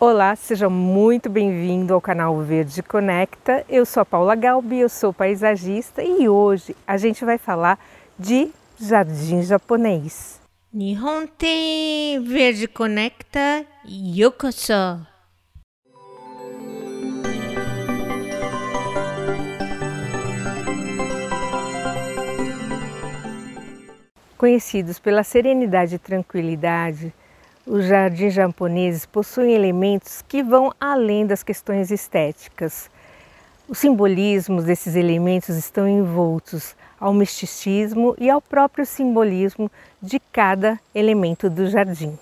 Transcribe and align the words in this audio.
Olá, 0.00 0.36
seja 0.36 0.70
muito 0.70 1.28
bem-vindo 1.28 1.92
ao 1.92 2.00
canal 2.00 2.40
Verde 2.40 2.84
Conecta. 2.84 3.64
Eu 3.68 3.84
sou 3.84 4.00
a 4.00 4.04
Paula 4.04 4.36
Galbi, 4.36 4.78
eu 4.78 4.88
sou 4.88 5.12
paisagista 5.12 6.04
e 6.04 6.28
hoje 6.28 6.76
a 6.86 6.96
gente 6.96 7.24
vai 7.24 7.36
falar 7.36 7.76
de 8.16 8.52
jardim 8.78 9.42
japonês. 9.42 10.40
Nihon 10.72 11.26
te 11.26 12.16
Verde 12.20 12.68
Conecta 12.68 13.66
Yokoso. 13.84 15.04
Conhecidos 24.36 25.00
pela 25.00 25.24
serenidade 25.24 25.96
e 25.96 25.98
tranquilidade, 25.98 27.12
os 27.68 27.84
jardins 27.84 28.32
japoneses 28.32 29.04
possuem 29.04 29.52
elementos 29.52 30.22
que 30.26 30.42
vão 30.42 30.72
além 30.80 31.26
das 31.26 31.42
questões 31.42 31.90
estéticas. 31.90 32.90
Os 33.68 33.76
simbolismos 33.78 34.64
desses 34.64 34.96
elementos 34.96 35.50
estão 35.50 35.86
envoltos 35.86 36.74
ao 36.98 37.12
misticismo 37.12 38.14
e 38.18 38.30
ao 38.30 38.40
próprio 38.40 38.86
simbolismo 38.86 39.70
de 40.00 40.18
cada 40.18 40.80
elemento 40.94 41.50
do 41.50 41.68
jardim. 41.68 42.18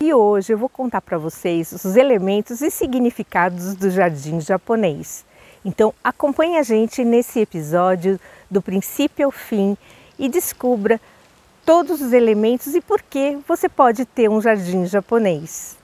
E 0.00 0.14
hoje 0.14 0.54
eu 0.54 0.58
vou 0.58 0.70
contar 0.70 1.02
para 1.02 1.18
vocês 1.18 1.72
os 1.72 1.96
elementos 1.96 2.62
e 2.62 2.70
significados 2.70 3.74
do 3.74 3.90
jardim 3.90 4.40
japonês. 4.40 5.25
Então 5.66 5.92
acompanhe 6.02 6.58
a 6.58 6.62
gente 6.62 7.04
nesse 7.04 7.40
episódio 7.40 8.20
do 8.48 8.62
princípio 8.62 9.26
ao 9.26 9.32
fim 9.32 9.76
e 10.16 10.28
descubra 10.28 11.00
todos 11.64 12.00
os 12.00 12.12
elementos 12.12 12.72
e 12.76 12.80
por 12.80 13.02
que 13.02 13.36
você 13.48 13.68
pode 13.68 14.04
ter 14.04 14.30
um 14.30 14.40
jardim 14.40 14.86
japonês. 14.86 15.76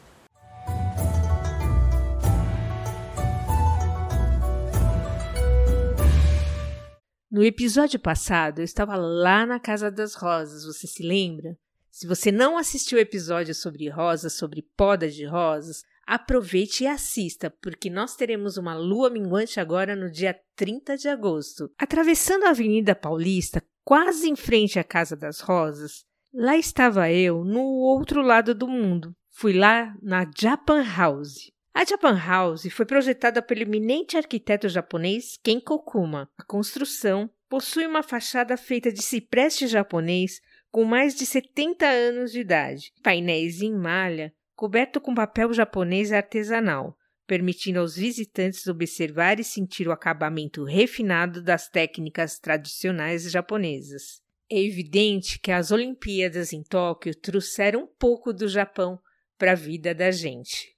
No 7.28 7.42
episódio 7.42 7.98
passado, 7.98 8.61
eu 8.61 8.64
estava 8.64 8.94
lá 8.94 9.44
na 9.44 9.58
Casa 9.58 9.91
das 9.91 10.14
Rosas, 10.14 10.64
você 10.64 10.86
se 10.86 11.02
lembra? 11.02 11.58
Se 11.91 12.06
você 12.06 12.30
não 12.30 12.56
assistiu 12.56 12.98
o 12.98 13.00
episódio 13.00 13.52
sobre 13.52 13.89
rosas, 13.89 14.34
sobre 14.34 14.62
poda 14.77 15.08
de 15.08 15.24
rosas, 15.24 15.83
Aproveite 16.06 16.84
e 16.84 16.86
assista, 16.86 17.50
porque 17.62 17.89
nós 17.89 18.17
teremos 18.17 18.56
uma 18.56 18.75
lua 18.75 19.08
minguante 19.08 19.61
agora 19.61 19.95
no 19.95 20.11
dia 20.11 20.39
30 20.56 20.97
de 20.97 21.08
agosto. 21.08 21.70
Atravessando 21.78 22.45
a 22.45 22.50
Avenida 22.50 22.95
Paulista, 22.95 23.62
quase 23.84 24.28
em 24.28 24.36
frente 24.36 24.78
à 24.78 24.84
Casa 24.84 25.17
das 25.17 25.41
Rosas, 25.41 26.05
lá 26.33 26.56
estava 26.56 27.11
eu 27.11 27.45
no 27.45 27.62
outro 27.62 28.20
lado 28.20 28.55
do 28.55 28.69
mundo. 28.69 29.14
Fui 29.30 29.53
lá 29.53 29.95
na 30.03 30.28
Japan 30.39 30.84
House. 30.84 31.50
A 31.75 31.84
Japan 31.84 32.19
House 32.19 32.70
foi 32.70 32.84
projetada 32.84 33.41
pelo 33.41 33.62
eminente 33.62 34.17
arquiteto 34.17 34.69
japonês 34.69 35.39
Ken 35.42 35.58
Kokuma. 35.58 36.28
A 36.36 36.45
construção 36.45 37.30
possui 37.48 37.86
uma 37.86 38.03
fachada 38.03 38.56
feita 38.56 38.92
de 38.92 39.00
cipreste 39.00 39.67
japonês 39.67 40.41
com 40.70 40.84
mais 40.84 41.14
de 41.14 41.25
70 41.25 41.86
anos 41.86 42.33
de 42.33 42.41
idade, 42.41 42.92
painéis 43.03 43.62
em 43.62 43.75
malha, 43.75 44.34
coberto 44.55 45.00
com 45.00 45.14
papel 45.14 45.53
japonês 45.53 46.12
artesanal, 46.12 46.97
permitindo 47.27 47.81
aos 47.81 47.97
visitantes 47.97 48.67
observar 48.67 49.41
e 49.41 49.45
sentir 49.45 49.89
o 49.89 49.92
acabamento 49.92 50.64
refinado 50.64 51.42
das 51.42 51.69
técnicas 51.69 52.39
tradicionais 52.39 53.30
japonesas. 53.30 54.20
É 54.50 54.61
evidente 54.61 55.39
que 55.39 55.50
as 55.50 55.70
Olimpíadas 55.70 56.53
em 56.53 56.62
Tóquio 56.62 57.14
trouxeram 57.14 57.84
um 57.84 57.86
pouco 57.86 58.33
do 58.33 58.47
Japão 58.47 59.00
para 59.39 59.53
a 59.53 59.56
vida 59.56 59.95
da 59.95 60.11
gente. 60.11 60.73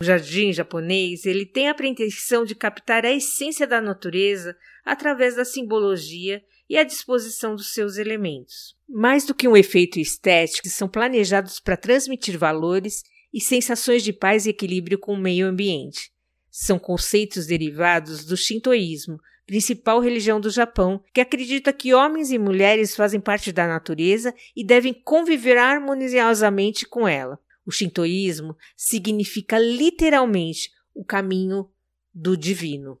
O 0.00 0.04
jardim 0.04 0.52
japonês 0.52 1.24
ele 1.24 1.46
tem 1.46 1.68
a 1.68 1.74
pretensão 1.74 2.44
de 2.44 2.54
captar 2.54 3.04
a 3.04 3.10
essência 3.10 3.66
da 3.66 3.80
natureza 3.80 4.56
através 4.86 5.34
da 5.34 5.44
simbologia 5.44 6.40
e 6.70 6.78
a 6.78 6.84
disposição 6.84 7.56
dos 7.56 7.74
seus 7.74 7.96
elementos. 7.96 8.76
Mais 8.88 9.26
do 9.26 9.34
que 9.34 9.48
um 9.48 9.56
efeito 9.56 9.98
estético, 9.98 10.68
são 10.68 10.88
planejados 10.88 11.58
para 11.58 11.76
transmitir 11.76 12.38
valores 12.38 13.02
e 13.34 13.40
sensações 13.40 14.04
de 14.04 14.12
paz 14.12 14.46
e 14.46 14.50
equilíbrio 14.50 14.98
com 14.98 15.14
o 15.14 15.20
meio 15.20 15.48
ambiente. 15.48 16.12
São 16.48 16.78
conceitos 16.78 17.46
derivados 17.46 18.24
do 18.24 18.36
Shintoísmo, 18.36 19.18
principal 19.44 20.00
religião 20.00 20.40
do 20.40 20.50
Japão, 20.50 21.02
que 21.12 21.20
acredita 21.20 21.72
que 21.72 21.92
homens 21.92 22.30
e 22.30 22.38
mulheres 22.38 22.94
fazem 22.94 23.20
parte 23.20 23.52
da 23.52 23.66
natureza 23.66 24.34
e 24.56 24.64
devem 24.64 24.94
conviver 24.94 25.58
harmoniosamente 25.58 26.86
com 26.86 27.06
ela. 27.06 27.38
O 27.64 27.72
Shintoísmo 27.72 28.56
significa 28.76 29.58
literalmente 29.58 30.70
o 30.94 31.04
caminho 31.04 31.68
do 32.14 32.36
divino. 32.36 32.98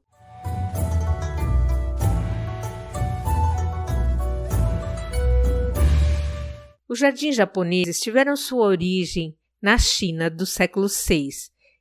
Os 6.96 7.00
jardins 7.00 7.36
japoneses 7.36 8.00
tiveram 8.00 8.34
sua 8.34 8.64
origem 8.68 9.36
na 9.60 9.76
China 9.76 10.30
do 10.30 10.46
século 10.46 10.88
VI 10.88 11.28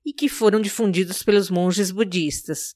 e 0.05 0.11
que 0.11 0.27
foram 0.27 0.59
difundidos 0.59 1.23
pelos 1.23 1.49
monges 1.49 1.89
budistas. 1.89 2.75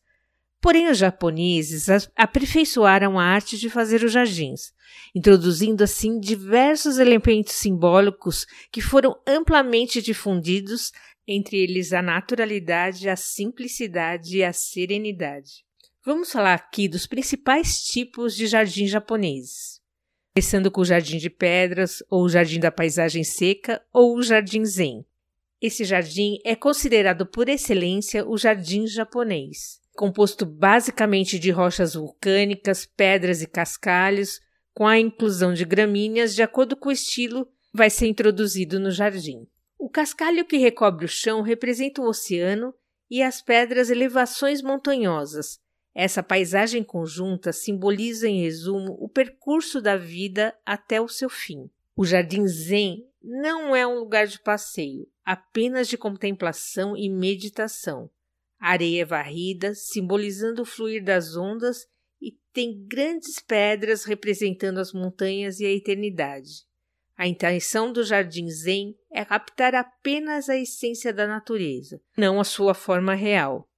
Porém, 0.62 0.88
os 0.90 0.98
japoneses 0.98 1.88
aperfeiçoaram 2.16 3.20
a 3.20 3.26
arte 3.26 3.58
de 3.58 3.70
fazer 3.70 4.06
os 4.06 4.14
jardins, 4.14 4.72
introduzindo 5.14 5.84
assim 5.84 6.18
diversos 6.18 6.98
elementos 6.98 7.56
simbólicos 7.56 8.46
que 8.72 8.80
foram 8.80 9.22
amplamente 9.28 10.02
difundidos, 10.02 10.94
entre 11.28 11.58
eles 11.58 11.92
a 11.92 12.02
naturalidade, 12.02 13.10
a 13.10 13.18
simplicidade 13.18 14.38
e 14.38 14.46
a 14.46 14.54
serenidade. 14.54 15.66
Vamos 16.06 16.32
falar 16.32 16.54
aqui 16.54 16.88
dos 16.88 17.06
principais 17.06 17.82
tipos 17.84 18.34
de 18.34 18.48
jardins 18.48 18.90
japoneses 18.90 19.79
começando 20.40 20.72
com 20.72 20.80
o 20.80 20.86
Jardim 20.86 21.18
de 21.18 21.30
Pedras, 21.30 22.02
ou 22.10 22.24
o 22.24 22.30
Jardim 22.30 22.62
da 22.62 22.72
Paisagem 22.72 23.26
Seca, 23.26 23.82
ou 23.92 24.16
o 24.16 24.24
Jardim 24.24 24.64
Zen. 24.64 25.06
Esse 25.62 25.84
jardim 25.84 26.40
é 26.46 26.56
considerado 26.56 27.26
por 27.26 27.50
excelência 27.50 28.26
o 28.26 28.38
jardim 28.38 28.88
japonês, 28.88 29.82
composto 29.98 30.46
basicamente 30.46 31.38
de 31.38 31.52
rochas 31.52 31.94
vulcânicas, 31.94 32.86
pedras 32.86 33.42
e 33.42 33.48
cascalhos, 33.48 34.40
com 34.74 34.88
a 34.88 34.98
inclusão 34.98 35.54
de 35.54 35.66
gramíneas 35.66 36.34
de 36.34 36.42
acordo 36.42 36.78
com 36.78 36.88
o 36.88 36.94
estilo 36.94 37.46
vai 37.74 37.90
ser 37.90 38.08
introduzido 38.08 38.80
no 38.80 38.92
jardim. 38.92 39.46
O 39.78 39.90
cascalho 39.90 40.46
que 40.46 40.56
recobre 40.56 41.04
o 41.04 41.10
chão 41.10 41.42
representa 41.42 42.02
o 42.02 42.08
oceano 42.08 42.74
e 43.12 43.22
as 43.22 43.42
pedras 43.42 43.90
elevações 43.90 44.62
montanhosas, 44.62 45.60
essa 46.02 46.24
paisagem 46.24 46.82
conjunta 46.82 47.52
simboliza, 47.52 48.26
em 48.26 48.42
resumo, 48.42 48.96
o 49.02 49.10
percurso 49.10 49.82
da 49.82 49.98
vida 49.98 50.58
até 50.66 51.02
o 51.02 51.10
seu 51.10 51.30
fim. 51.30 51.70
O 51.94 52.06
Jardim 52.06 52.48
Zen 52.48 53.06
não 53.22 53.76
é 53.76 53.86
um 53.86 54.00
lugar 54.00 54.26
de 54.26 54.40
passeio, 54.42 55.10
apenas 55.26 55.90
de 55.90 55.98
contemplação 55.98 56.96
e 56.96 57.10
meditação. 57.10 58.10
A 58.58 58.70
areia 58.70 59.02
é 59.02 59.06
varrida, 59.06 59.76
simbolizando 59.76 60.62
o 60.62 60.66
fluir 60.66 61.04
das 61.04 61.36
ondas, 61.36 61.86
e 62.22 62.32
tem 62.54 62.82
grandes 62.88 63.42
pedras 63.42 64.06
representando 64.06 64.78
as 64.78 64.94
montanhas 64.94 65.60
e 65.60 65.66
a 65.66 65.72
eternidade. 65.72 66.66
A 67.18 67.28
intenção 67.28 67.92
do 67.92 68.06
Jardim 68.06 68.48
Zen 68.48 68.96
é 69.12 69.26
captar 69.26 69.76
apenas 69.76 70.48
a 70.48 70.56
essência 70.56 71.12
da 71.12 71.28
natureza, 71.28 72.00
não 72.16 72.40
a 72.40 72.46
sua 72.46 72.74
forma 72.74 73.14
real. 73.14 73.69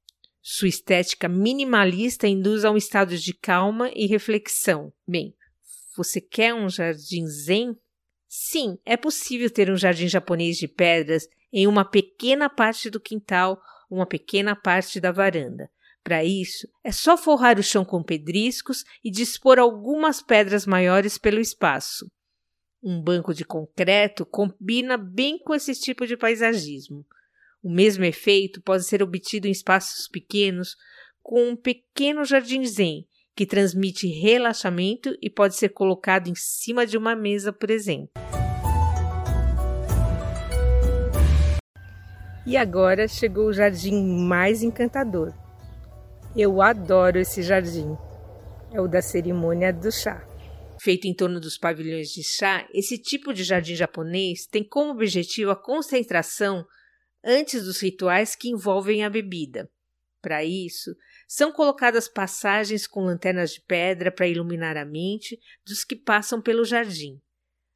Sua 0.41 0.67
estética 0.67 1.29
minimalista 1.29 2.27
induz 2.27 2.65
a 2.65 2.71
um 2.71 2.77
estado 2.77 3.15
de 3.15 3.31
calma 3.31 3.91
e 3.93 4.07
reflexão. 4.07 4.91
Bem, 5.07 5.35
você 5.95 6.19
quer 6.19 6.53
um 6.53 6.67
jardim 6.67 7.27
zen? 7.27 7.77
Sim, 8.27 8.79
é 8.83 8.97
possível 8.97 9.49
ter 9.51 9.69
um 9.69 9.77
jardim 9.77 10.07
japonês 10.07 10.57
de 10.57 10.67
pedras 10.67 11.27
em 11.53 11.67
uma 11.67 11.85
pequena 11.85 12.49
parte 12.49 12.89
do 12.89 12.99
quintal, 12.99 13.61
uma 13.89 14.05
pequena 14.05 14.55
parte 14.55 14.99
da 14.99 15.11
varanda. 15.11 15.69
Para 16.03 16.23
isso, 16.23 16.67
é 16.83 16.91
só 16.91 17.15
forrar 17.15 17.59
o 17.59 17.63
chão 17.63 17.85
com 17.85 18.01
pedriscos 18.01 18.83
e 19.03 19.11
dispor 19.11 19.59
algumas 19.59 20.23
pedras 20.23 20.65
maiores 20.65 21.19
pelo 21.19 21.39
espaço. 21.39 22.09
Um 22.81 22.99
banco 22.99 23.31
de 23.31 23.45
concreto 23.45 24.25
combina 24.25 24.97
bem 24.97 25.37
com 25.37 25.53
esse 25.53 25.79
tipo 25.79 26.07
de 26.07 26.17
paisagismo. 26.17 27.05
O 27.63 27.69
mesmo 27.69 28.03
efeito 28.03 28.59
pode 28.59 28.83
ser 28.85 29.03
obtido 29.03 29.47
em 29.47 29.51
espaços 29.51 30.07
pequenos 30.07 30.75
com 31.21 31.49
um 31.49 31.55
pequeno 31.55 32.25
jardim 32.25 32.65
zen, 32.65 33.05
que 33.35 33.45
transmite 33.45 34.07
relaxamento 34.07 35.15
e 35.21 35.29
pode 35.29 35.55
ser 35.55 35.69
colocado 35.69 36.27
em 36.27 36.33
cima 36.35 36.87
de 36.87 36.97
uma 36.97 37.15
mesa, 37.15 37.53
por 37.53 37.69
exemplo. 37.69 38.09
E 42.47 42.57
agora 42.57 43.07
chegou 43.07 43.49
o 43.49 43.53
jardim 43.53 43.93
mais 44.27 44.63
encantador, 44.63 45.31
Eu 46.35 46.61
adoro 46.63 47.19
esse 47.19 47.43
jardim. 47.43 47.95
É 48.73 48.81
o 48.81 48.87
da 48.87 49.03
cerimônia 49.03 49.71
do 49.71 49.91
chá. 49.91 50.25
Feito 50.81 51.05
em 51.05 51.13
torno 51.13 51.39
dos 51.39 51.59
pavilhões 51.59 52.07
de 52.07 52.23
chá, 52.23 52.67
esse 52.73 52.97
tipo 52.97 53.31
de 53.31 53.43
jardim 53.43 53.75
japonês 53.75 54.47
tem 54.47 54.63
como 54.63 54.91
objetivo 54.93 55.51
a 55.51 55.55
concentração 55.55 56.65
antes 57.23 57.63
dos 57.63 57.81
rituais 57.81 58.35
que 58.35 58.49
envolvem 58.49 59.03
a 59.03 59.09
bebida. 59.09 59.69
Para 60.21 60.43
isso, 60.43 60.95
são 61.27 61.51
colocadas 61.51 62.07
passagens 62.07 62.85
com 62.85 63.05
lanternas 63.05 63.51
de 63.51 63.61
pedra 63.61 64.11
para 64.11 64.27
iluminar 64.27 64.77
a 64.77 64.85
mente 64.85 65.39
dos 65.65 65.83
que 65.83 65.95
passam 65.95 66.41
pelo 66.41 66.63
jardim. 66.63 67.19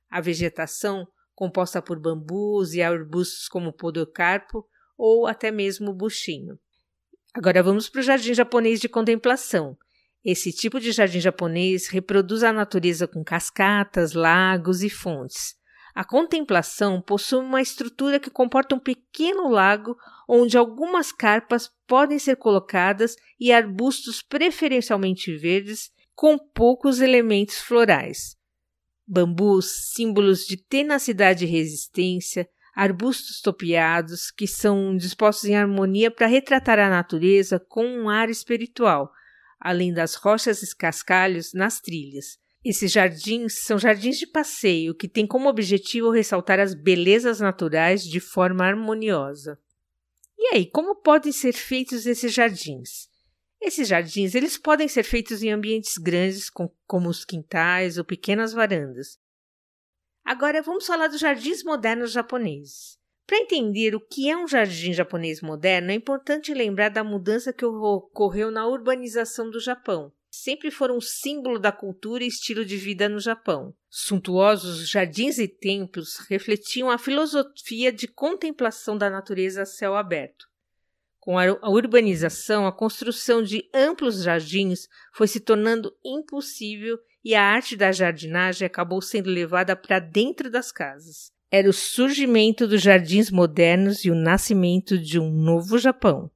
A 0.09 0.21
vegetação, 0.21 1.07
composta 1.33 1.81
por 1.81 1.99
bambus 1.99 2.73
e 2.73 2.81
arbustos 2.81 3.47
como 3.47 3.73
podocarpo 3.73 4.67
ou 4.97 5.25
até 5.25 5.51
mesmo 5.51 5.93
buchinho. 5.93 6.59
Agora 7.33 7.61
vamos 7.61 7.89
para 7.89 7.99
o 7.99 8.03
jardim 8.03 8.33
japonês 8.33 8.79
de 8.79 8.87
contemplação. 8.87 9.77
Esse 10.23 10.51
tipo 10.53 10.79
de 10.79 10.91
jardim 10.91 11.19
japonês 11.19 11.87
reproduz 11.87 12.43
a 12.43 12.53
natureza 12.53 13.07
com 13.07 13.23
cascatas, 13.23 14.13
lagos 14.13 14.81
e 14.83 14.89
fontes. 14.89 15.55
A 15.95 16.03
contemplação 16.03 17.01
possui 17.01 17.39
uma 17.39 17.61
estrutura 17.61 18.19
que 18.19 18.29
comporta 18.29 18.75
um 18.75 18.79
pequeno 18.79 19.47
lago 19.47 19.95
onde 20.27 20.57
algumas 20.57 21.09
carpas 21.13 21.71
podem 21.87 22.19
ser 22.19 22.35
colocadas 22.35 23.15
e 23.39 23.53
arbustos 23.53 24.21
preferencialmente 24.21 25.33
verdes 25.37 25.89
com 26.13 26.37
poucos 26.37 26.99
elementos 26.99 27.59
florais. 27.59 28.35
Bambus, 29.07 29.93
símbolos 29.93 30.45
de 30.45 30.57
tenacidade 30.57 31.45
e 31.45 31.47
resistência, 31.47 32.49
arbustos 32.75 33.39
topeados 33.39 34.31
que 34.31 34.47
são 34.47 34.97
dispostos 34.97 35.45
em 35.45 35.55
harmonia 35.55 36.11
para 36.11 36.27
retratar 36.27 36.77
a 36.77 36.89
natureza 36.89 37.57
com 37.57 37.85
um 37.85 38.09
ar 38.09 38.29
espiritual, 38.29 39.13
além 39.57 39.93
das 39.93 40.15
rochas 40.15 40.61
e 40.61 40.75
cascalhos 40.75 41.53
nas 41.53 41.79
trilhas. 41.79 42.37
Esses 42.65 42.91
jardins 42.91 43.59
são 43.59 43.77
jardins 43.77 44.17
de 44.17 44.25
passeio 44.25 44.95
que 44.95 45.07
têm 45.07 45.27
como 45.27 45.47
objetivo 45.47 46.09
ressaltar 46.09 46.59
as 46.59 46.73
belezas 46.73 47.39
naturais 47.39 48.03
de 48.03 48.19
forma 48.19 48.65
harmoniosa. 48.65 49.59
E 50.35 50.47
aí, 50.47 50.65
como 50.65 50.95
podem 50.95 51.31
ser 51.31 51.53
feitos 51.53 52.07
esses 52.07 52.33
jardins? 52.33 53.07
Esses 53.61 53.87
jardins 53.87 54.33
eles 54.33 54.57
podem 54.57 54.87
ser 54.87 55.03
feitos 55.03 55.43
em 55.43 55.51
ambientes 55.51 55.95
grandes, 55.99 56.49
com, 56.49 56.67
como 56.87 57.07
os 57.07 57.23
quintais 57.23 57.99
ou 57.99 58.03
pequenas 58.03 58.51
varandas. 58.51 59.19
Agora 60.23 60.63
vamos 60.63 60.87
falar 60.87 61.07
dos 61.07 61.19
jardins 61.19 61.63
modernos 61.63 62.11
japoneses. 62.11 62.97
Para 63.27 63.37
entender 63.37 63.93
o 63.93 63.99
que 63.99 64.27
é 64.27 64.35
um 64.35 64.47
jardim 64.47 64.91
japonês 64.91 65.39
moderno, 65.39 65.91
é 65.91 65.93
importante 65.93 66.51
lembrar 66.51 66.89
da 66.89 67.03
mudança 67.03 67.53
que 67.53 67.63
ocorreu 67.63 68.49
na 68.49 68.65
urbanização 68.65 69.51
do 69.51 69.59
Japão 69.59 70.11
sempre 70.43 70.69
foram 70.69 70.97
um 70.97 71.01
símbolo 71.01 71.57
da 71.57 71.71
cultura 71.71 72.23
e 72.23 72.27
estilo 72.27 72.65
de 72.65 72.77
vida 72.77 73.07
no 73.07 73.19
Japão. 73.19 73.73
Suntuosos 73.89 74.89
jardins 74.89 75.37
e 75.37 75.47
templos 75.47 76.17
refletiam 76.29 76.89
a 76.89 76.97
filosofia 76.97 77.91
de 77.91 78.07
contemplação 78.07 78.97
da 78.97 79.09
natureza 79.09 79.61
a 79.61 79.65
céu 79.65 79.95
aberto. 79.95 80.45
Com 81.19 81.39
a 81.39 81.69
urbanização, 81.69 82.67
a 82.67 82.71
construção 82.71 83.41
de 83.41 83.67
amplos 83.73 84.21
jardins 84.21 84.87
foi 85.13 85.27
se 85.27 85.39
tornando 85.39 85.91
impossível 86.03 86.99
e 87.23 87.33
a 87.33 87.41
arte 87.41 87.75
da 87.75 87.91
jardinagem 87.91 88.65
acabou 88.65 89.01
sendo 89.01 89.29
levada 89.29 89.75
para 89.75 89.97
dentro 89.97 90.51
das 90.51 90.71
casas. 90.71 91.31
Era 91.49 91.69
o 91.69 91.73
surgimento 91.73 92.67
dos 92.67 92.81
jardins 92.81 93.31
modernos 93.31 94.05
e 94.05 94.11
o 94.11 94.15
nascimento 94.15 94.99
de 94.99 95.19
um 95.19 95.31
novo 95.31 95.79
Japão. 95.79 96.29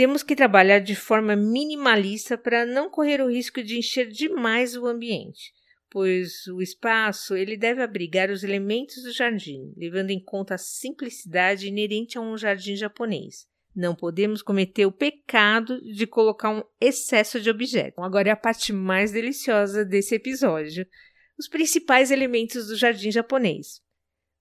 Temos 0.00 0.22
que 0.22 0.34
trabalhar 0.34 0.78
de 0.78 0.96
forma 0.96 1.36
minimalista 1.36 2.38
para 2.38 2.64
não 2.64 2.88
correr 2.88 3.20
o 3.20 3.30
risco 3.30 3.62
de 3.62 3.76
encher 3.76 4.08
demais 4.08 4.74
o 4.74 4.86
ambiente, 4.86 5.52
pois 5.90 6.46
o 6.46 6.62
espaço 6.62 7.36
ele 7.36 7.54
deve 7.54 7.82
abrigar 7.82 8.30
os 8.30 8.42
elementos 8.42 9.02
do 9.02 9.12
jardim, 9.12 9.74
levando 9.76 10.08
em 10.08 10.18
conta 10.18 10.54
a 10.54 10.58
simplicidade 10.58 11.68
inerente 11.68 12.16
a 12.16 12.22
um 12.22 12.34
jardim 12.38 12.74
japonês. 12.76 13.46
Não 13.76 13.94
podemos 13.94 14.40
cometer 14.40 14.86
o 14.86 14.90
pecado 14.90 15.78
de 15.82 16.06
colocar 16.06 16.48
um 16.48 16.62
excesso 16.80 17.38
de 17.38 17.50
objetos. 17.50 18.02
Agora 18.02 18.30
é 18.30 18.32
a 18.32 18.36
parte 18.36 18.72
mais 18.72 19.12
deliciosa 19.12 19.84
desse 19.84 20.14
episódio: 20.14 20.86
os 21.38 21.46
principais 21.46 22.10
elementos 22.10 22.68
do 22.68 22.74
jardim 22.74 23.10
japonês. 23.10 23.82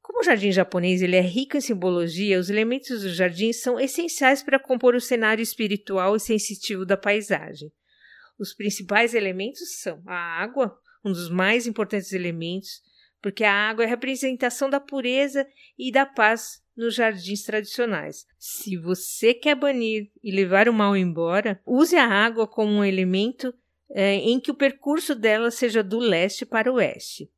Como 0.09 0.21
o 0.21 0.23
jardim 0.23 0.51
japonês 0.51 1.03
ele 1.03 1.15
é 1.15 1.21
rico 1.21 1.55
em 1.55 1.61
simbologia, 1.61 2.39
os 2.39 2.49
elementos 2.49 3.03
do 3.03 3.09
jardim 3.09 3.53
são 3.53 3.79
essenciais 3.79 4.41
para 4.41 4.57
compor 4.57 4.95
o 4.95 4.99
cenário 4.99 5.43
espiritual 5.43 6.15
e 6.15 6.19
sensitivo 6.19 6.83
da 6.83 6.97
paisagem. 6.97 7.71
Os 8.39 8.51
principais 8.51 9.13
elementos 9.13 9.79
são 9.79 10.01
a 10.07 10.41
água, 10.41 10.75
um 11.05 11.11
dos 11.11 11.29
mais 11.29 11.67
importantes 11.67 12.11
elementos, 12.11 12.81
porque 13.21 13.43
a 13.43 13.53
água 13.53 13.83
é 13.83 13.85
a 13.85 13.89
representação 13.89 14.67
da 14.67 14.79
pureza 14.79 15.45
e 15.77 15.91
da 15.91 16.07
paz 16.07 16.59
nos 16.75 16.95
jardins 16.95 17.43
tradicionais. 17.43 18.25
Se 18.39 18.77
você 18.77 19.31
quer 19.31 19.53
banir 19.53 20.09
e 20.23 20.31
levar 20.31 20.67
o 20.67 20.73
mal 20.73 20.97
embora, 20.97 21.61
use 21.67 21.95
a 21.95 22.07
água 22.07 22.47
como 22.47 22.71
um 22.71 22.83
elemento 22.83 23.53
é, 23.91 24.15
em 24.15 24.39
que 24.39 24.49
o 24.49 24.57
percurso 24.57 25.13
dela 25.13 25.51
seja 25.51 25.83
do 25.83 25.99
leste 25.99 26.47
para 26.47 26.71
o 26.71 26.77
oeste. 26.77 27.29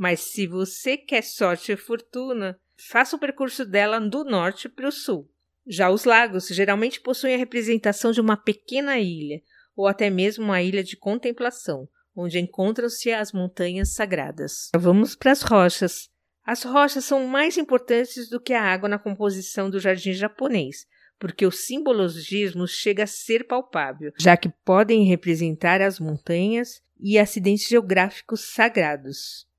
Mas 0.00 0.20
se 0.20 0.46
você 0.46 0.96
quer 0.96 1.22
sorte 1.22 1.72
e 1.72 1.76
fortuna, 1.76 2.58
faça 2.88 3.16
o 3.16 3.18
percurso 3.18 3.66
dela 3.66 4.00
do 4.00 4.24
norte 4.24 4.66
para 4.66 4.88
o 4.88 4.90
sul. 4.90 5.30
Já 5.66 5.90
os 5.90 6.06
lagos 6.06 6.48
geralmente 6.48 6.98
possuem 7.02 7.34
a 7.34 7.36
representação 7.36 8.10
de 8.10 8.18
uma 8.18 8.34
pequena 8.34 8.98
ilha, 8.98 9.42
ou 9.76 9.86
até 9.86 10.08
mesmo 10.08 10.42
uma 10.42 10.62
ilha 10.62 10.82
de 10.82 10.96
contemplação, 10.96 11.86
onde 12.16 12.38
encontram-se 12.38 13.12
as 13.12 13.30
montanhas 13.30 13.90
sagradas. 13.90 14.70
Vamos 14.74 15.14
para 15.14 15.32
as 15.32 15.42
rochas. 15.42 16.08
As 16.46 16.62
rochas 16.62 17.04
são 17.04 17.26
mais 17.26 17.58
importantes 17.58 18.26
do 18.30 18.40
que 18.40 18.54
a 18.54 18.62
água 18.62 18.88
na 18.88 18.98
composição 18.98 19.68
do 19.68 19.78
jardim 19.78 20.14
japonês, 20.14 20.86
porque 21.18 21.44
o 21.44 21.50
simbologismo 21.50 22.66
chega 22.66 23.02
a 23.02 23.06
ser 23.06 23.46
palpável, 23.46 24.14
já 24.18 24.34
que 24.34 24.48
podem 24.64 25.04
representar 25.04 25.82
as 25.82 26.00
montanhas 26.00 26.80
e 26.98 27.18
acidentes 27.18 27.68
geográficos 27.68 28.40
sagrados. 28.54 29.49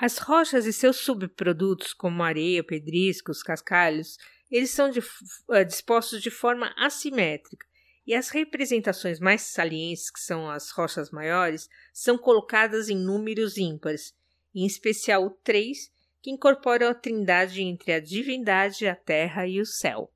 As 0.00 0.18
rochas 0.18 0.66
e 0.66 0.72
seus 0.72 0.96
subprodutos, 0.96 1.92
como 1.92 2.22
areia, 2.22 2.64
pedriscos, 2.64 3.42
cascalhos, 3.42 4.18
eles 4.50 4.70
são 4.70 4.90
de, 4.90 5.00
uh, 5.00 5.64
dispostos 5.66 6.20
de 6.20 6.30
forma 6.30 6.74
assimétrica, 6.76 7.66
e 8.06 8.14
as 8.14 8.28
representações 8.28 9.18
mais 9.18 9.42
salientes, 9.42 10.10
que 10.10 10.20
são 10.20 10.50
as 10.50 10.70
rochas 10.70 11.10
maiores, 11.10 11.68
são 11.92 12.18
colocadas 12.18 12.88
em 12.88 12.96
números 12.96 13.56
ímpares, 13.56 14.14
em 14.54 14.66
especial 14.66 15.24
o 15.24 15.30
3, 15.30 15.90
que 16.20 16.30
incorpora 16.30 16.90
a 16.90 16.94
trindade 16.94 17.62
entre 17.62 17.92
a 17.92 18.00
divindade, 18.00 18.86
a 18.86 18.94
terra 18.94 19.46
e 19.46 19.60
o 19.60 19.66
céu. 19.66 20.10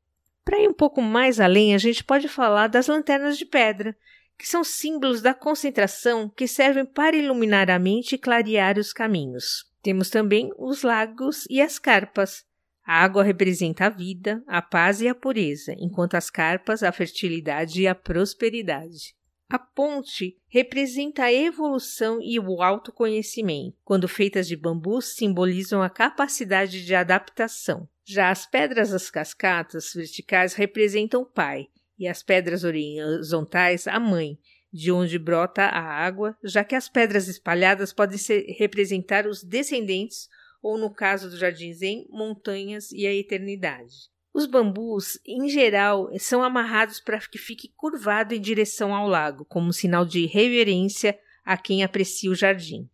Para 0.44 0.58
ir 0.58 0.68
um 0.68 0.74
pouco 0.74 1.00
mais 1.00 1.40
além, 1.40 1.74
a 1.74 1.78
gente 1.78 2.02
pode 2.02 2.28
falar 2.28 2.66
das 2.66 2.86
lanternas 2.88 3.38
de 3.38 3.44
pedra, 3.44 3.96
que 4.38 4.48
são 4.48 4.62
símbolos 4.62 5.20
da 5.20 5.34
concentração 5.34 6.28
que 6.28 6.46
servem 6.46 6.86
para 6.86 7.16
iluminar 7.16 7.70
a 7.70 7.78
mente 7.78 8.14
e 8.14 8.18
clarear 8.18 8.78
os 8.78 8.92
caminhos. 8.92 9.67
Temos 9.82 10.10
também 10.10 10.50
os 10.56 10.82
lagos 10.82 11.46
e 11.48 11.60
as 11.60 11.78
carpas. 11.78 12.44
A 12.84 13.02
água 13.02 13.22
representa 13.22 13.86
a 13.86 13.90
vida, 13.90 14.42
a 14.46 14.62
paz 14.62 15.00
e 15.00 15.08
a 15.08 15.14
pureza, 15.14 15.74
enquanto 15.78 16.14
as 16.14 16.30
carpas 16.30 16.82
a 16.82 16.90
fertilidade 16.90 17.82
e 17.82 17.86
a 17.86 17.94
prosperidade. 17.94 19.14
A 19.50 19.58
ponte 19.58 20.36
representa 20.46 21.24
a 21.24 21.32
evolução 21.32 22.20
e 22.20 22.38
o 22.38 22.62
autoconhecimento. 22.62 23.76
Quando 23.82 24.06
feitas 24.06 24.46
de 24.46 24.56
bambu, 24.56 25.00
simbolizam 25.00 25.80
a 25.80 25.88
capacidade 25.88 26.84
de 26.84 26.94
adaptação. 26.94 27.88
Já 28.04 28.30
as 28.30 28.46
pedras 28.46 28.90
das 28.90 29.10
cascatas 29.10 29.92
verticais 29.94 30.52
representam 30.52 31.22
o 31.22 31.26
pai, 31.26 31.68
e 31.98 32.06
as 32.06 32.22
pedras 32.22 32.62
horizontais 32.62 33.86
a 33.86 33.98
mãe, 33.98 34.38
de 34.72 34.92
onde 34.92 35.18
brota 35.18 35.62
a 35.62 35.80
água, 35.80 36.36
já 36.42 36.62
que 36.62 36.74
as 36.74 36.88
pedras 36.88 37.28
espalhadas 37.28 37.92
podem 37.92 38.18
ser, 38.18 38.44
representar 38.58 39.26
os 39.26 39.42
descendentes, 39.42 40.28
ou 40.62 40.76
no 40.76 40.92
caso 40.92 41.30
do 41.30 41.36
Jardim 41.36 41.72
Zen, 41.72 42.06
montanhas 42.10 42.90
e 42.92 43.06
a 43.06 43.14
eternidade. 43.14 44.10
Os 44.32 44.46
bambus, 44.46 45.18
em 45.26 45.48
geral, 45.48 46.10
são 46.18 46.42
amarrados 46.42 47.00
para 47.00 47.18
que 47.18 47.38
fique 47.38 47.72
curvado 47.76 48.34
em 48.34 48.40
direção 48.40 48.94
ao 48.94 49.08
lago, 49.08 49.44
como 49.44 49.72
sinal 49.72 50.04
de 50.04 50.26
reverência 50.26 51.18
a 51.44 51.56
quem 51.56 51.82
aprecia 51.82 52.30
o 52.30 52.34
jardim. 52.34 52.88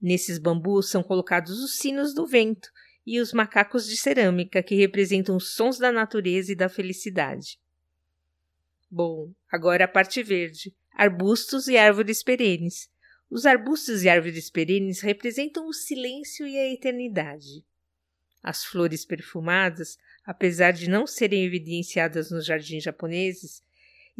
Nesses 0.00 0.38
bambus 0.38 0.90
são 0.90 1.02
colocados 1.02 1.62
os 1.62 1.76
sinos 1.76 2.12
do 2.12 2.26
vento 2.26 2.68
e 3.06 3.20
os 3.20 3.32
macacos 3.32 3.86
de 3.86 3.96
cerâmica, 3.96 4.62
que 4.62 4.74
representam 4.74 5.36
os 5.36 5.54
sons 5.54 5.78
da 5.78 5.92
natureza 5.92 6.52
e 6.52 6.56
da 6.56 6.68
felicidade. 6.68 7.58
Bom, 8.90 9.32
agora 9.50 9.84
a 9.84 9.88
parte 9.88 10.22
verde 10.22 10.74
arbustos 10.92 11.68
e 11.68 11.76
árvores 11.76 12.22
perenes. 12.22 12.90
Os 13.30 13.46
arbustos 13.46 14.02
e 14.02 14.08
árvores 14.08 14.50
perenes 14.50 15.00
representam 15.00 15.66
o 15.66 15.72
silêncio 15.72 16.46
e 16.46 16.58
a 16.58 16.72
eternidade. 16.72 17.64
As 18.42 18.64
flores 18.64 19.04
perfumadas, 19.04 19.98
apesar 20.24 20.72
de 20.72 20.88
não 20.88 21.06
serem 21.06 21.44
evidenciadas 21.44 22.30
nos 22.30 22.46
jardins 22.46 22.82
japoneses, 22.82 23.62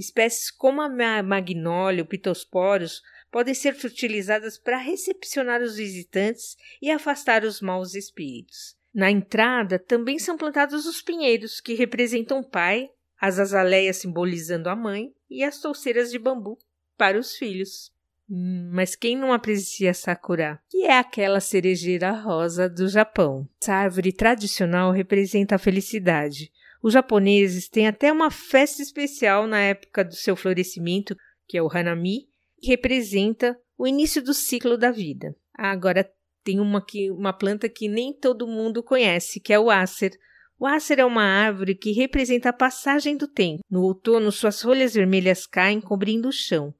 Espécies 0.00 0.50
como 0.50 0.80
a 0.80 1.22
magnólia, 1.22 2.02
o 2.02 2.06
pitosporos, 2.06 3.02
podem 3.30 3.52
ser 3.52 3.76
utilizadas 3.84 4.56
para 4.56 4.78
recepcionar 4.78 5.60
os 5.60 5.76
visitantes 5.76 6.56
e 6.80 6.90
afastar 6.90 7.44
os 7.44 7.60
maus 7.60 7.94
espíritos. 7.94 8.74
Na 8.94 9.10
entrada 9.10 9.78
também 9.78 10.18
são 10.18 10.38
plantados 10.38 10.86
os 10.86 11.02
pinheiros, 11.02 11.60
que 11.60 11.74
representam 11.74 12.40
o 12.40 12.48
pai, 12.48 12.88
as 13.20 13.38
azaleias 13.38 13.98
simbolizando 13.98 14.70
a 14.70 14.74
mãe 14.74 15.12
e 15.30 15.44
as 15.44 15.60
touceiras 15.60 16.10
de 16.10 16.18
bambu 16.18 16.58
para 16.98 17.18
os 17.18 17.36
filhos. 17.36 17.92
Hum, 18.28 18.70
mas 18.72 18.94
quem 18.94 19.16
não 19.16 19.32
aprecia 19.32 19.94
Sakura? 19.94 20.60
Que 20.68 20.84
é 20.84 20.98
aquela 20.98 21.40
cerejeira 21.40 22.10
rosa 22.12 22.68
do 22.68 22.88
Japão. 22.88 23.48
Essa 23.60 23.74
árvore 23.74 24.12
tradicional 24.12 24.92
representa 24.92 25.56
a 25.56 25.58
felicidade. 25.58 26.52
Os 26.82 26.92
japoneses 26.92 27.68
têm 27.68 27.86
até 27.86 28.10
uma 28.12 28.30
festa 28.30 28.82
especial 28.82 29.46
na 29.46 29.60
época 29.60 30.04
do 30.04 30.14
seu 30.14 30.36
florescimento, 30.36 31.16
que 31.46 31.58
é 31.58 31.62
o 31.62 31.68
Hanami, 31.70 32.28
que 32.60 32.68
representa 32.68 33.58
o 33.76 33.86
início 33.86 34.22
do 34.22 34.32
ciclo 34.32 34.76
da 34.78 34.90
vida. 34.90 35.34
agora 35.54 36.10
tem 36.42 36.58
uma, 36.58 36.84
que, 36.84 37.10
uma 37.10 37.32
planta 37.32 37.68
que 37.68 37.86
nem 37.88 38.12
todo 38.12 38.46
mundo 38.46 38.82
conhece, 38.82 39.40
que 39.40 39.52
é 39.52 39.58
o 39.58 39.70
acer. 39.70 40.18
O 40.60 40.66
acer 40.66 40.98
é 40.98 41.04
uma 41.04 41.24
árvore 41.24 41.74
que 41.74 41.90
representa 41.90 42.50
a 42.50 42.52
passagem 42.52 43.16
do 43.16 43.26
tempo. 43.26 43.64
No 43.68 43.82
outono, 43.82 44.30
suas 44.30 44.60
folhas 44.60 44.94
vermelhas 44.94 45.46
caem, 45.46 45.80
cobrindo 45.80 46.28
o 46.28 46.32
chão 46.32 46.74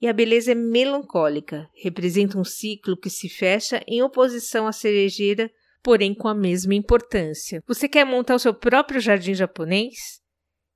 e 0.00 0.06
a 0.06 0.12
beleza 0.12 0.52
é 0.52 0.54
melancólica, 0.54 1.68
representa 1.74 2.38
um 2.38 2.44
ciclo 2.44 2.96
que 2.96 3.10
se 3.10 3.28
fecha 3.28 3.82
em 3.86 4.02
oposição 4.02 4.66
à 4.66 4.72
cerejeira, 4.72 5.50
porém 5.82 6.14
com 6.14 6.28
a 6.28 6.34
mesma 6.34 6.74
importância. 6.74 7.62
Você 7.66 7.88
quer 7.88 8.04
montar 8.04 8.36
o 8.36 8.38
seu 8.38 8.54
próprio 8.54 9.00
jardim 9.00 9.34
japonês? 9.34 10.20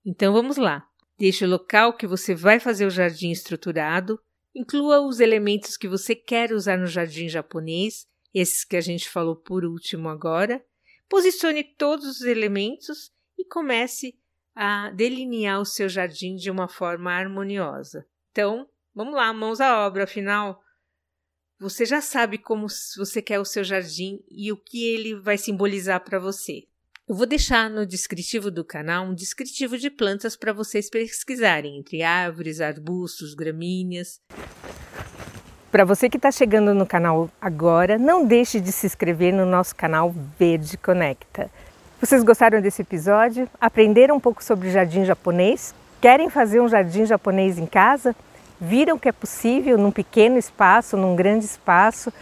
Então 0.04 0.32
vamos 0.32 0.56
lá. 0.56 0.84
Deixe 1.18 1.44
o 1.44 1.48
local 1.48 1.96
que 1.96 2.06
você 2.06 2.34
vai 2.34 2.58
fazer 2.58 2.84
o 2.84 2.90
jardim 2.90 3.30
estruturado, 3.30 4.18
inclua 4.54 5.00
os 5.00 5.20
elementos 5.20 5.76
que 5.76 5.88
você 5.88 6.14
quer 6.14 6.52
usar 6.52 6.76
no 6.76 6.86
jardim 6.86 7.28
japonês, 7.28 8.06
esses 8.34 8.64
que 8.64 8.76
a 8.76 8.80
gente 8.80 9.08
falou 9.08 9.36
por 9.36 9.64
último 9.64 10.08
agora. 10.08 10.60
Posicione 11.12 11.62
todos 11.62 12.06
os 12.06 12.22
elementos 12.22 13.12
e 13.38 13.44
comece 13.44 14.18
a 14.54 14.90
delinear 14.90 15.60
o 15.60 15.66
seu 15.66 15.88
jardim 15.88 16.36
de 16.36 16.50
uma 16.50 16.66
forma 16.66 17.12
harmoniosa. 17.12 18.06
Então, 18.30 18.66
Vamos 18.94 19.14
lá, 19.14 19.32
mãos 19.32 19.58
à 19.58 19.86
obra, 19.86 20.04
afinal, 20.04 20.62
você 21.58 21.86
já 21.86 22.02
sabe 22.02 22.36
como 22.36 22.66
você 22.96 23.22
quer 23.22 23.40
o 23.40 23.44
seu 23.44 23.64
jardim 23.64 24.22
e 24.30 24.52
o 24.52 24.56
que 24.56 24.86
ele 24.86 25.14
vai 25.14 25.38
simbolizar 25.38 26.04
para 26.04 26.18
você. 26.18 26.64
Eu 27.08 27.14
vou 27.14 27.26
deixar 27.26 27.70
no 27.70 27.86
descritivo 27.86 28.50
do 28.50 28.62
canal 28.62 29.06
um 29.06 29.14
descritivo 29.14 29.78
de 29.78 29.88
plantas 29.88 30.36
para 30.36 30.52
vocês 30.52 30.90
pesquisarem 30.90 31.78
entre 31.78 32.02
árvores, 32.02 32.60
arbustos, 32.60 33.34
gramíneas. 33.34 34.20
Para 35.72 35.86
você 35.86 36.10
que 36.10 36.18
está 36.18 36.30
chegando 36.30 36.74
no 36.74 36.86
canal 36.86 37.30
agora, 37.40 37.98
não 37.98 38.26
deixe 38.26 38.60
de 38.60 38.70
se 38.70 38.86
inscrever 38.86 39.32
no 39.32 39.46
nosso 39.46 39.74
canal 39.74 40.14
Verde 40.38 40.76
Conecta. 40.76 41.50
Vocês 41.98 42.22
gostaram 42.22 42.60
desse 42.60 42.82
episódio? 42.82 43.48
Aprenderam 43.58 44.16
um 44.16 44.20
pouco 44.20 44.44
sobre 44.44 44.70
jardim 44.70 45.06
japonês? 45.06 45.74
Querem 45.98 46.28
fazer 46.28 46.60
um 46.60 46.68
jardim 46.68 47.06
japonês 47.06 47.58
em 47.58 47.64
casa? 47.64 48.14
viram 48.60 48.96
que 48.96 49.08
é 49.08 49.12
possível 49.12 49.76
num 49.76 49.90
pequeno 49.90 50.38
espaço, 50.38 50.96
num 50.96 51.16
grande 51.16 51.46
espaço. 51.46 52.12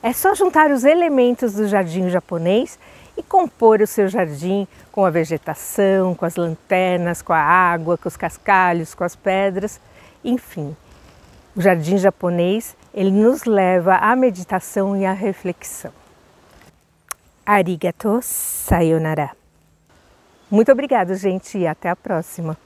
É 0.00 0.12
só 0.12 0.32
juntar 0.34 0.70
os 0.70 0.84
elementos 0.84 1.54
do 1.54 1.66
jardim 1.66 2.08
japonês 2.08 2.78
e 3.16 3.22
compor 3.22 3.80
o 3.80 3.86
seu 3.86 4.06
jardim 4.06 4.68
com 4.92 5.04
a 5.04 5.10
vegetação, 5.10 6.14
com 6.14 6.24
as 6.24 6.36
lanternas, 6.36 7.20
com 7.20 7.32
a 7.32 7.40
água, 7.40 7.98
com 7.98 8.06
os 8.06 8.16
cascalhos, 8.16 8.94
com 8.94 9.02
as 9.02 9.16
pedras, 9.16 9.80
enfim. 10.22 10.76
O 11.56 11.60
jardim 11.60 11.98
japonês, 11.98 12.76
ele 12.92 13.10
nos 13.10 13.44
leva 13.44 13.96
à 13.96 14.14
meditação 14.16 14.96
e 14.96 15.04
à 15.04 15.12
reflexão. 15.12 15.92
Arigato 17.44 18.20
sayonara. 18.22 19.30
Muito 20.50 20.72
obrigado, 20.72 21.14
gente, 21.14 21.58
e 21.58 21.66
até 21.66 21.90
a 21.90 21.96
próxima. 21.96 22.56